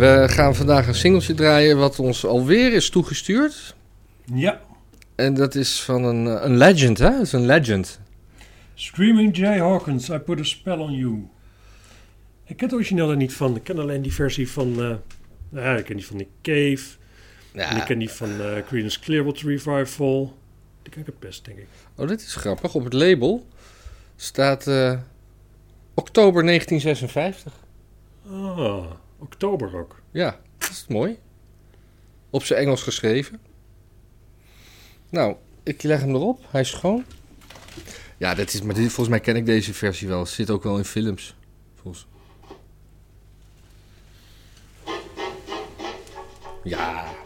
We 0.00 0.24
gaan 0.28 0.54
vandaag 0.54 0.86
een 0.86 0.94
singeltje 0.94 1.34
draaien 1.34 1.78
wat 1.78 1.98
ons 1.98 2.26
alweer 2.26 2.72
is 2.72 2.90
toegestuurd. 2.90 3.74
Ja. 4.34 4.60
En 5.14 5.34
dat 5.34 5.54
is 5.54 5.82
van 5.82 6.04
een, 6.04 6.26
eh, 6.26 6.44
een 6.44 6.56
legend, 6.56 6.98
hè? 6.98 7.10
Dat 7.10 7.20
is 7.20 7.32
een 7.32 7.46
legend. 7.46 8.00
Screaming 8.74 9.36
Jay 9.36 9.58
Hawkins, 9.58 10.08
I 10.08 10.18
Put 10.18 10.40
a 10.40 10.42
Spell 10.42 10.78
on 10.78 10.92
You. 10.92 11.28
Ik 12.44 12.56
ken 12.56 12.66
het 12.66 12.74
origineel 12.74 13.10
er 13.10 13.16
niet 13.16 13.32
van. 13.32 13.56
Ik 13.56 13.64
ken 13.64 13.78
alleen 13.78 14.02
die 14.02 14.14
versie 14.14 14.50
van... 14.50 14.68
eh, 14.72 14.76
nou 15.48 15.66
ja, 15.66 15.76
ik 15.76 15.84
ken 15.84 15.96
die 15.96 16.06
van 16.06 16.16
Nick 16.16 16.28
Cave. 16.42 16.84
En 17.52 17.76
ik 17.76 17.84
ken 17.84 17.98
die 17.98 18.10
van 18.10 18.40
eh 18.40 18.66
Creedence 18.66 19.00
Clearwater 19.00 19.46
Revival. 19.48 20.36
Die 20.82 20.92
ken 20.92 21.00
ik 21.00 21.06
het 21.06 21.18
best, 21.18 21.44
denk 21.44 21.58
ik. 21.58 21.66
Oh, 21.94 22.08
dit 22.08 22.20
is 22.20 22.34
grappig. 22.34 22.74
Op 22.74 22.84
het 22.84 22.92
label 22.92 23.46
staat 24.16 24.66
oktober 25.94 26.44
1956. 26.44 27.52
Ah, 28.30 28.90
oktober 29.18 29.76
ook. 29.76 30.00
Ja, 30.10 30.40
dat 30.58 30.70
is 30.70 30.86
mooi. 30.88 31.18
Op 32.30 32.44
zijn 32.44 32.60
Engels 32.60 32.82
geschreven. 32.82 33.40
Nou, 35.08 35.36
ik 35.62 35.82
leg 35.82 36.00
hem 36.00 36.14
erop. 36.14 36.44
Hij 36.50 36.60
is 36.60 36.68
schoon. 36.68 37.04
Ja, 38.16 38.34
dat 38.34 38.52
is, 38.52 38.62
maar 38.62 38.74
dit, 38.74 38.84
volgens 38.84 39.08
mij 39.08 39.20
ken 39.20 39.36
ik 39.36 39.46
deze 39.46 39.74
versie 39.74 40.08
wel. 40.08 40.26
Zit 40.26 40.50
ook 40.50 40.62
wel 40.62 40.78
in 40.78 40.84
films. 40.84 41.36
Volgens. 41.74 42.06
Ja. 46.62 47.18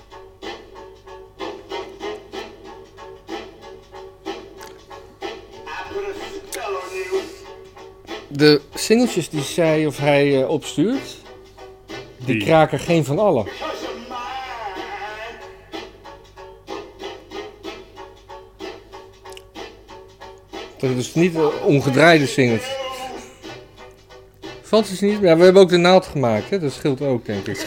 De 8.37 8.61
singeltjes 8.75 9.29
die 9.29 9.43
zij 9.43 9.87
of 9.87 9.99
hij 9.99 10.43
eh, 10.43 10.49
opstuurt, 10.49 11.17
die 12.25 12.37
Die. 12.37 12.45
kraken 12.45 12.79
geen 12.79 13.05
van 13.05 13.19
allen. 13.19 13.47
Dat 20.79 20.91
is 20.91 20.97
dus 20.97 21.15
niet 21.15 21.35
eh, 21.35 21.47
ongedraaide 21.65 22.27
singles. 22.27 22.63
Valt 24.63 24.89
dus 24.89 25.01
niet. 25.01 25.19
Ja, 25.21 25.37
we 25.37 25.45
hebben 25.45 25.63
ook 25.63 25.69
de 25.69 25.77
naald 25.77 26.07
gemaakt, 26.07 26.51
hè? 26.51 26.59
dat 26.59 26.73
scheelt 26.73 27.01
ook, 27.01 27.27
denk 27.27 27.47
ik. 27.47 27.67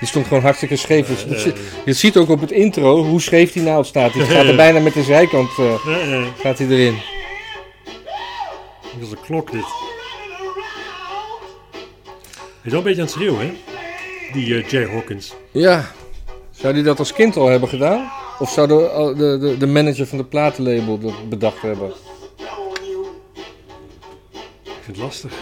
Die 0.00 0.08
stond 0.08 0.26
gewoon 0.26 0.42
hartstikke 0.42 0.76
scheef. 0.76 1.06
Dus 1.06 1.22
je, 1.28 1.38
ziet- 1.38 1.56
je 1.84 1.92
ziet 1.92 2.16
ook 2.16 2.28
op 2.28 2.40
het 2.40 2.50
intro 2.50 3.02
hoe 3.04 3.20
scheef 3.20 3.52
die 3.52 3.62
naald 3.62 3.86
staat. 3.86 4.12
Die 4.12 4.22
gaat 4.22 4.46
er 4.46 4.56
bijna 4.56 4.78
met 4.80 4.94
de 4.94 5.02
zijkant 5.02 5.50
eh, 5.58 5.74
Eh, 5.86 6.12
eh, 6.18 6.26
gaat 6.38 6.58
hij 6.58 6.66
erin. 6.68 6.98
Is 9.02 9.10
een 9.10 9.20
klok 9.20 9.50
dit. 9.50 9.64
Hij 12.60 12.68
is 12.68 12.70
wel 12.70 12.78
een 12.78 12.84
beetje 12.84 13.00
aan 13.00 13.06
het 13.06 13.16
schreeuwen, 13.16 13.46
hè? 13.46 13.52
Die 14.32 14.54
eh, 14.54 14.68
Jay 14.68 14.86
Hawkins. 14.86 15.34
Ja. 15.50 15.90
Zou 16.50 16.74
die 16.74 16.82
dat 16.82 16.98
als 16.98 17.12
kind 17.12 17.36
al 17.36 17.46
hebben 17.46 17.68
gedaan? 17.68 18.10
Of 18.38 18.50
zou 18.50 18.68
de, 18.68 19.14
de, 19.16 19.38
de, 19.38 19.56
de 19.56 19.66
manager 19.66 20.06
van 20.06 20.18
de 20.18 20.24
platenlabel 20.24 20.98
dat 20.98 21.28
bedacht 21.28 21.62
hebben? 21.62 21.92
Ik 24.64 24.80
vind 24.80 24.96
het 24.96 24.96
lastig. 24.96 25.32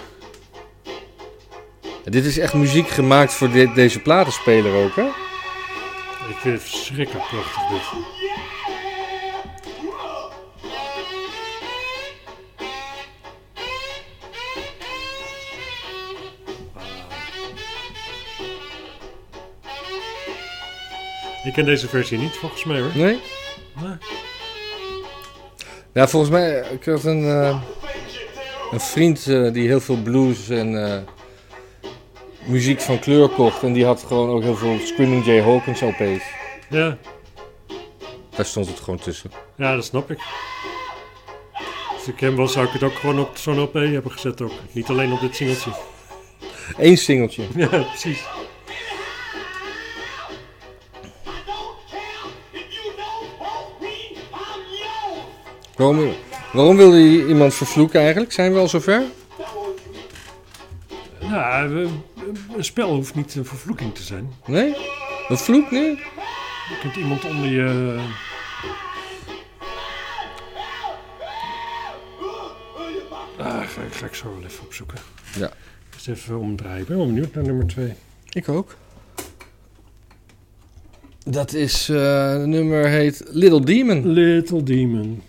Ja, 2.04 2.10
dit 2.10 2.24
is 2.24 2.38
echt 2.38 2.54
muziek 2.54 2.88
gemaakt 2.88 3.32
voor 3.32 3.50
dit, 3.50 3.74
deze 3.74 4.00
platenspeler 4.00 4.84
ook, 4.84 4.96
hè? 4.96 5.06
Ik 6.28 6.36
vind 6.36 6.54
het 6.54 6.68
verschrikkelijk 6.68 7.26
prachtig, 7.28 7.68
dit. 7.70 7.82
Ik 21.48 21.54
ken 21.54 21.64
deze 21.64 21.88
versie 21.88 22.18
niet, 22.18 22.36
volgens 22.36 22.64
mij 22.64 22.80
hoor. 22.80 22.90
Nee? 22.94 23.20
Nee. 23.82 23.96
Ja, 25.92 26.08
volgens 26.08 26.32
mij, 26.32 26.64
ik 26.70 26.84
had 26.84 27.04
een, 27.04 27.24
eh, 27.24 27.62
een 28.70 28.80
vriend 28.80 29.26
eh, 29.26 29.52
die 29.52 29.66
heel 29.68 29.80
veel 29.80 29.96
blues 30.02 30.48
en 30.48 30.84
eh, 30.86 31.02
muziek 32.44 32.80
van 32.80 32.98
kleur 32.98 33.28
kocht. 33.28 33.62
En 33.62 33.72
die 33.72 33.84
had 33.84 34.04
gewoon 34.06 34.28
ook 34.30 34.42
heel 34.42 34.56
veel 34.56 34.78
Screaming 34.78 35.24
Jay 35.24 35.42
Hawkins 35.42 35.80
LP's. 35.80 36.24
Ja, 36.70 36.96
Daar 38.36 38.44
stond 38.46 38.66
het 38.68 38.80
gewoon 38.80 38.98
tussen. 38.98 39.30
ja, 39.56 39.74
dat 39.74 39.84
snap 39.84 40.10
ik. 40.10 40.18
Als 41.94 42.08
ik 42.08 42.20
hem 42.20 42.36
was, 42.36 42.52
zou 42.52 42.66
ik 42.66 42.72
het 42.72 42.82
ook 42.82 42.94
gewoon 42.94 43.18
op 43.20 43.36
zo'n 43.36 43.60
LP 43.60 43.72
hebben 43.74 44.12
gezet 44.12 44.40
ook. 44.40 44.52
Niet 44.72 44.88
alleen 44.88 45.12
op 45.12 45.20
dit 45.20 45.36
singeltje. 45.36 45.70
Eén 46.76 46.96
singeltje. 46.98 47.42
Ja, 47.56 47.66
precies. 47.66 48.24
Waarom, 55.78 56.12
waarom 56.52 56.76
wilde 56.76 56.96
hij 56.96 57.26
iemand 57.26 57.54
vervloeken 57.54 58.00
eigenlijk? 58.00 58.32
Zijn 58.32 58.52
we 58.52 58.58
al 58.58 58.68
zover? 58.68 59.02
Nou, 61.20 61.88
een 62.56 62.64
spel 62.64 62.94
hoeft 62.94 63.14
niet 63.14 63.34
een 63.34 63.44
vervloeking 63.44 63.94
te 63.94 64.02
zijn. 64.02 64.32
Nee? 64.46 64.76
Een 65.28 65.38
vloek 65.38 65.70
nu? 65.70 65.80
Je 66.68 66.78
kunt 66.80 66.96
iemand 66.96 67.24
onder 67.24 67.50
je... 67.50 67.98
Ah, 73.38 73.60
ga, 73.60 73.82
ga 73.90 74.06
ik 74.06 74.14
zo 74.14 74.34
wel 74.34 74.44
even 74.44 74.64
opzoeken. 74.64 74.98
Ja. 75.38 75.50
Eens 75.94 76.06
even 76.06 76.38
omdraaien. 76.38 76.80
Ik 76.80 76.86
ben 76.86 76.96
wel 76.96 77.06
benieuwd 77.06 77.34
naar 77.34 77.44
nummer 77.44 77.66
2. 77.66 77.92
Ik 78.30 78.48
ook. 78.48 78.76
Dat 81.24 81.52
is, 81.52 81.86
het 81.88 82.46
nummer 82.46 82.88
heet 82.88 83.22
Little 83.26 83.64
Demon. 83.64 84.08
Little 84.08 84.62
Demon. 84.62 85.22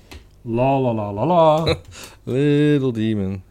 La 0.44 0.80
la 0.80 0.94
la 0.94 1.12
la 1.12 1.26
la. 1.26 1.76
Little 2.26 2.92
Demon. 2.92 3.44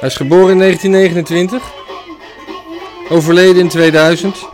Hij 0.00 0.12
is 0.12 0.16
geboren 0.16 0.50
in 0.50 0.58
1929. 0.58 1.72
Overleden 3.08 3.56
in 3.62 3.68
2000. 3.68 4.48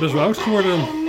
Best 0.00 0.12
wel 0.12 0.22
oud 0.22 0.38
geworden. 0.38 1.01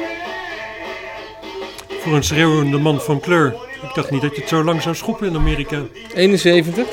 Voor 2.04 2.14
een 2.14 2.24
schreeuwende 2.24 2.78
man 2.78 3.02
van 3.02 3.20
kleur. 3.20 3.56
Ik 3.82 3.94
dacht 3.94 4.12
niet 4.12 4.22
dat 4.22 4.36
je 4.36 4.42
het 4.42 4.50
zo 4.50 4.64
lang 4.64 4.82
zou 4.82 4.96
schoppen 4.96 5.28
in 5.28 5.36
Amerika. 5.36 5.82
71. 6.14 6.88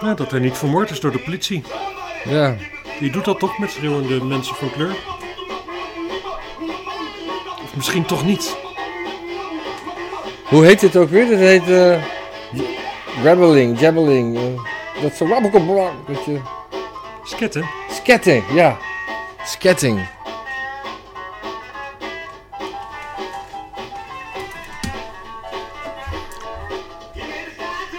Ja, 0.00 0.14
dat 0.14 0.30
hij 0.30 0.40
niet 0.40 0.56
vermoord 0.58 0.90
is 0.90 1.00
door 1.00 1.12
de 1.12 1.18
politie. 1.18 1.62
Ja. 2.24 2.56
Die 2.98 3.10
doet 3.10 3.24
dat 3.24 3.38
toch 3.38 3.58
met 3.58 3.70
schreeuwende 3.70 4.24
mensen 4.24 4.54
van 4.54 4.70
kleur? 4.72 4.96
Of 7.64 7.76
misschien 7.76 8.04
toch 8.04 8.24
niet. 8.24 8.56
Hoe 10.44 10.64
heet 10.64 10.80
dit 10.80 10.96
ook 10.96 11.08
weer? 11.10 11.28
Dat 11.28 11.38
heet 11.38 11.68
eh 11.70 12.02
Rebelling, 13.22 13.80
Jabbeling. 13.80 14.36
eh, 14.36 14.42
dat 15.02 15.12
is 15.12 15.20
een. 15.20 15.90
Dat 16.06 16.24
je... 16.24 16.40
Sketten. 17.24 17.64
Sketting, 17.90 18.44
ja. 18.54 18.76
Sketting. 19.44 20.08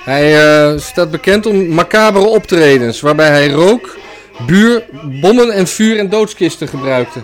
Hij 0.03 0.41
eh, 0.71 0.77
staat 0.79 1.11
bekend 1.11 1.45
om 1.45 1.67
macabere 1.67 2.25
optredens, 2.25 3.01
waarbij 3.01 3.27
hij 3.27 3.49
rook, 3.49 3.97
buur, 4.45 4.83
bommen 5.03 5.51
en 5.51 5.67
vuur- 5.67 5.99
en 5.99 6.09
doodskisten 6.09 6.67
gebruikte. 6.67 7.19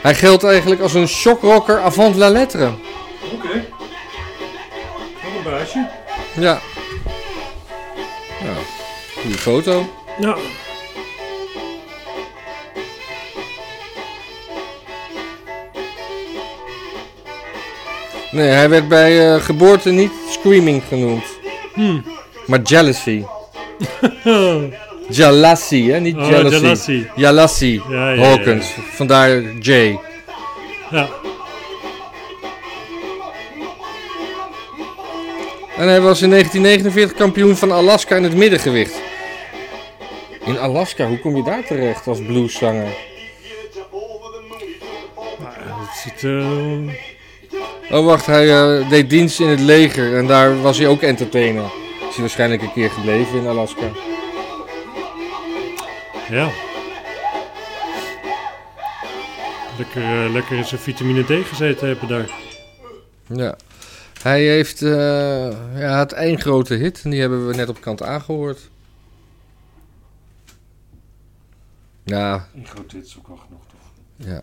Hij 0.00 0.14
geldt 0.14 0.44
eigenlijk 0.44 0.80
als 0.80 0.94
een 0.94 1.08
shockrocker 1.08 1.80
avant 1.80 2.16
la 2.16 2.28
lettre. 2.28 2.70
Oké. 3.32 3.64
Wat 5.22 5.32
een 5.36 5.42
baasje. 5.44 5.88
Ja. 6.34 6.60
Nou, 8.44 8.56
goede 9.22 9.38
foto. 9.38 9.88
Ja. 10.18 10.36
Nee, 18.34 18.48
hij 18.48 18.68
werd 18.68 18.88
bij 18.88 19.34
eh, 19.34 19.40
geboorte 19.42 19.90
niet 19.90 20.12
Screaming 20.28 20.82
genoemd. 20.88 21.24
Maar 22.46 22.60
Jealousy. 22.62 23.22
Jealousy, 25.08 25.88
hè? 25.90 26.00
Niet 26.00 26.16
Oh, 26.16 26.28
Jealousy. 26.28 26.56
Jealousy. 26.60 27.06
Jealousy. 27.16 27.80
Ja, 27.88 28.10
ja, 28.10 28.14
ja. 28.14 28.22
Hawkins. 28.22 28.66
Vandaar 28.90 29.42
J. 29.60 29.96
Ja. 30.90 31.08
En 35.76 35.88
hij 35.88 36.00
was 36.00 36.22
in 36.22 36.30
1949 36.30 37.16
kampioen 37.16 37.56
van 37.56 37.72
Alaska 37.72 38.16
in 38.16 38.22
het 38.22 38.36
middengewicht. 38.36 38.94
In 40.44 40.58
Alaska, 40.58 41.06
hoe 41.06 41.18
kom 41.18 41.36
je 41.36 41.42
daar 41.42 41.64
terecht 41.64 42.06
als 42.06 42.18
blueszanger? 42.26 42.88
Het 45.58 45.96
ziet, 46.02 46.24
eh, 46.24 46.44
Oh 47.90 48.04
wacht, 48.04 48.26
hij 48.26 48.50
eh, 48.80 48.88
deed 48.88 49.10
dienst 49.10 49.40
in 49.40 49.48
het 49.48 49.60
leger 49.60 50.16
en 50.16 50.26
daar 50.26 50.60
was 50.62 50.78
hij 50.78 50.86
ook 50.86 51.00
entertainer. 51.02 51.64
Is 52.08 52.10
hij 52.12 52.20
waarschijnlijk 52.20 52.62
een 52.62 52.72
keer 52.72 52.90
gebleven 52.90 53.38
in 53.38 53.46
Alaska. 53.46 53.90
ja. 56.28 56.50
Lekker, 59.78 60.02
eh, 60.02 60.32
lekker 60.32 60.56
in 60.56 60.64
zijn 60.64 60.80
vitamine 60.80 61.22
D 61.22 61.46
gezeten 61.46 61.86
hebben 61.88 62.08
daar. 62.08 62.30
Ja. 63.26 63.56
Hij 64.22 64.42
heeft 64.42 64.82
eh, 64.82 65.50
ja, 65.78 65.96
had 65.96 66.12
één 66.12 66.40
grote 66.40 66.74
hit 66.74 67.00
en 67.04 67.10
die 67.10 67.20
hebben 67.20 67.46
we 67.46 67.54
net 67.54 67.68
op 67.68 67.80
kant 67.80 68.02
aangehoord. 68.02 68.70
Ja, 72.04 72.48
Een 72.54 72.66
groot 72.66 72.90
dit 72.90 73.04
is 73.06 73.16
ook 73.18 73.28
al 73.28 73.36
genoeg 73.36 73.60
toch? 73.70 73.90
ja. 74.28 74.42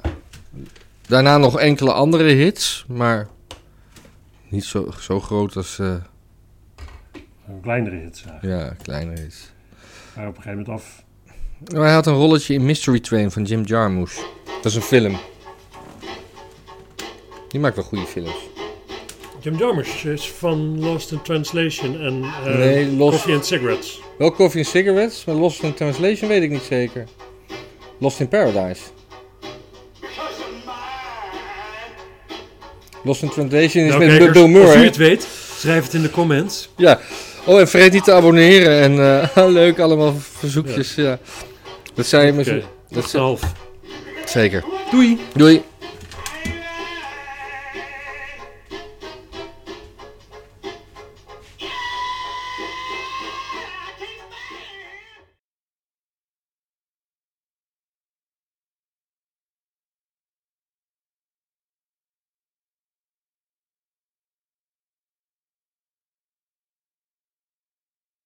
Daarna 1.07 1.37
nog 1.37 1.59
enkele 1.59 1.91
andere 1.93 2.23
hits, 2.23 2.85
maar 2.87 3.27
niet 4.49 4.63
zo, 4.63 4.91
zo 4.99 5.19
groot 5.19 5.55
als 5.55 5.79
eh, 5.79 5.87
Een 7.47 7.61
kleinere 7.61 7.95
hits 7.95 8.23
eigenlijk. 8.25 8.61
ja, 8.61 8.75
kleinere 8.83 9.21
hits. 9.21 9.51
Maar 10.15 10.27
op 10.27 10.35
een 10.37 10.41
gegeven 10.41 10.59
moment 10.65 10.81
af. 10.81 11.03
Maar 11.73 11.81
hij 11.85 11.93
had 11.93 12.05
een 12.07 12.13
rolletje 12.13 12.53
in 12.53 12.65
Mystery 12.65 12.99
Train 12.99 13.31
van 13.31 13.43
Jim 13.43 13.63
Jarmusch. 13.63 14.19
Dat 14.45 14.65
is 14.65 14.75
een 14.75 14.81
film. 14.81 15.17
Die 17.47 17.59
maakt 17.59 17.75
wel 17.75 17.85
goede 17.85 18.05
films. 18.05 18.35
Jim 19.41 19.55
Jarmusch 19.57 20.03
is 20.05 20.31
van 20.31 20.79
Lost 20.79 21.11
in 21.11 21.21
Translation 21.21 21.99
en 21.99 22.23
eh 22.23 22.57
Nee, 22.57 22.91
Lost- 22.95 23.11
Coffee 23.15 23.35
and 23.35 23.45
Cigarettes. 23.45 24.01
Wel 24.17 24.31
Coffee 24.31 24.61
and 24.61 24.69
Cigarettes, 24.69 25.25
maar 25.25 25.35
Lost 25.35 25.63
in 25.63 25.73
Translation 25.73 26.29
weet 26.29 26.43
ik 26.43 26.49
niet 26.49 26.61
zeker. 26.61 27.07
Lost 27.99 28.19
in 28.19 28.27
Paradise. 28.27 28.81
Lost 33.03 33.21
in 33.21 33.29
Translation 33.29 33.83
is 33.83 33.89
Nou, 33.89 33.99
met 34.05 34.07
kijkers, 34.17 34.31
Bill 34.31 34.41
Als 34.41 34.51
u 34.51 34.53
Murray. 34.53 34.83
het 34.85 34.97
weet, 34.97 35.27
schrijf 35.57 35.83
het 35.83 35.93
in 35.93 36.01
de 36.01 36.09
comments. 36.09 36.69
Ja. 36.77 36.99
Oh, 37.45 37.59
en 37.59 37.67
vergeet 37.67 37.93
niet 37.93 38.03
te 38.03 38.11
abonneren. 38.13 38.79
En 38.81 39.21
eh, 39.35 39.47
leuk, 39.61 39.79
allemaal 39.79 40.15
verzoekjes. 40.37 40.95
Ja. 40.95 41.19
Dat 41.93 42.05
zei 42.05 42.25
je 42.25 42.31
me 42.33 42.39
Oké, 42.41 42.49
zo. 42.49 42.59
tot 42.93 43.11
Dat 43.11 43.11
half. 43.21 43.41
Zeker. 44.25 44.63
Doei! 44.91 45.19
Doei. 45.33 45.61